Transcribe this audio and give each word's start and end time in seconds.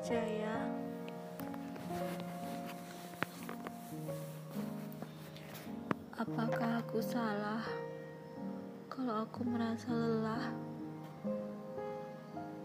percaya. 0.00 0.56
Apakah 6.16 6.80
aku 6.80 7.04
salah? 7.04 7.60
Kalau 8.88 9.28
aku 9.28 9.44
merasa 9.44 9.92
lelah 9.92 10.56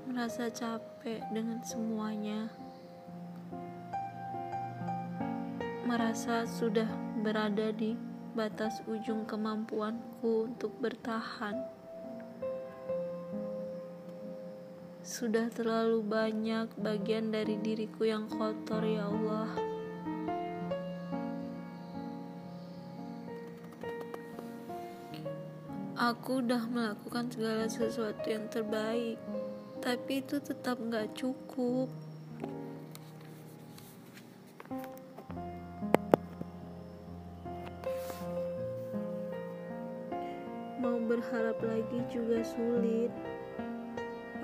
merasa 0.08 0.48
capek 0.48 1.20
dengan 1.36 1.60
semuanya 1.60 2.48
merasa 5.84 6.48
sudah 6.48 6.88
berada 7.20 7.76
di 7.76 7.99
batas 8.32 8.80
ujung 8.88 9.27
kemampuanku 9.27 10.48
untuk 10.55 10.72
bertahan 10.80 11.75
Sudah 15.05 15.54
terlalu 15.54 16.02
banyak 16.02 16.82
bagian 16.82 17.30
dari 17.30 17.62
diriku 17.62 18.09
yang 18.09 18.26
kotor, 18.26 18.82
ya 18.82 19.05
Allah. 19.05 19.54
Aku 25.94 26.41
udah 26.41 26.66
melakukan 26.66 27.30
segala 27.30 27.70
sesuatu 27.70 28.26
yang 28.26 28.49
terbaik, 28.49 29.22
tapi 29.77 30.26
itu 30.26 30.41
tetap 30.41 30.82
gak 30.90 31.13
cukup. 31.13 31.93
Mau 40.82 40.98
berharap 41.05 41.62
lagi 41.62 42.02
juga 42.10 42.41
sulit. 42.41 43.13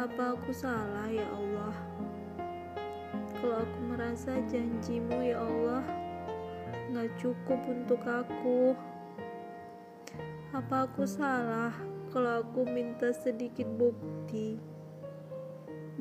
Apa 0.01 0.33
aku 0.33 0.49
salah 0.49 1.13
ya 1.13 1.29
Allah? 1.29 1.77
Kalau 3.37 3.61
aku 3.61 3.79
merasa 3.85 4.33
janjimu 4.49 5.21
ya 5.21 5.37
Allah 5.37 5.85
gak 6.89 7.21
cukup 7.21 7.61
untuk 7.69 8.01
aku. 8.09 8.73
Apa 10.57 10.89
aku 10.89 11.05
salah 11.05 11.69
kalau 12.09 12.41
aku 12.41 12.65
minta 12.65 13.13
sedikit 13.13 13.69
bukti? 13.77 14.57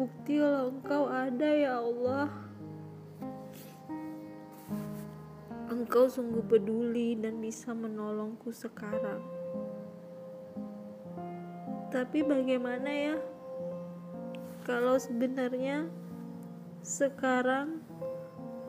Bukti 0.01 0.41
kalau 0.41 0.73
engkau 0.73 1.05
ada 1.05 1.51
ya 1.53 1.85
Allah. 1.85 2.33
Engkau 5.69 6.09
sungguh 6.09 6.49
peduli 6.49 7.21
dan 7.21 7.37
bisa 7.37 7.77
menolongku 7.77 8.49
sekarang. 8.49 9.21
Tapi 11.93 12.25
bagaimana 12.25 12.89
ya? 12.89 13.21
Kalau 14.71 14.95
sebenarnya 15.03 15.91
sekarang 16.87 17.83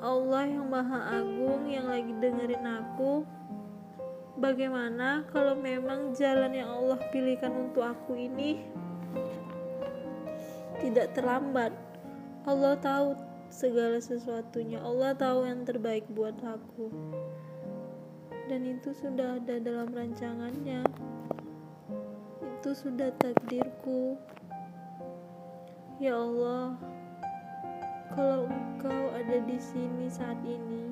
Allah 0.02 0.50
yang 0.50 0.66
Maha 0.66 1.22
Agung 1.22 1.70
yang 1.70 1.86
lagi 1.86 2.10
dengerin 2.18 2.66
aku 2.66 3.22
bagaimana 4.42 5.22
kalau 5.30 5.54
memang 5.54 6.18
jalan 6.18 6.58
yang 6.58 6.74
Allah 6.74 6.98
pilihkan 7.14 7.54
untuk 7.54 7.86
aku 7.86 8.18
ini 8.18 8.66
tidak 10.82 11.14
terlambat? 11.14 11.70
Allah 12.50 12.74
tahu 12.82 13.14
segala 13.54 14.02
sesuatunya. 14.02 14.82
Allah 14.82 15.14
tahu 15.14 15.46
yang 15.46 15.62
terbaik 15.62 16.10
buat 16.10 16.34
aku. 16.42 16.90
Dan 18.50 18.66
itu 18.66 18.90
sudah 18.98 19.38
ada 19.38 19.62
dalam 19.62 19.94
rancangannya. 19.94 20.82
Itu 22.58 22.74
sudah 22.74 23.14
takdirku 23.22 24.18
Ya 26.02 26.18
Allah, 26.18 26.82
kalau 28.18 28.50
Engkau 28.50 29.14
ada 29.14 29.38
di 29.46 29.62
sini 29.62 30.10
saat 30.10 30.42
ini, 30.42 30.90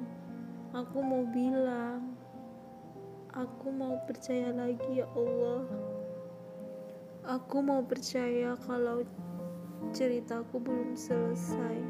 aku 0.70 1.02
mau 1.02 1.26
bilang, 1.34 2.14
aku 3.34 3.74
mau 3.74 3.98
percaya 4.06 4.54
lagi, 4.54 5.02
ya 5.02 5.10
Allah. 5.18 5.66
Aku 7.26 7.58
mau 7.58 7.82
percaya 7.82 8.54
kalau 8.70 9.02
ceritaku 9.98 10.62
belum 10.62 10.94
selesai. 10.94 11.82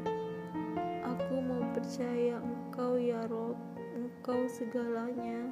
Aku 1.04 1.44
mau 1.44 1.60
percaya 1.76 2.40
Engkau, 2.40 2.96
ya 2.96 3.20
Rob, 3.28 3.60
Engkau 4.00 4.48
segalanya. 4.48 5.44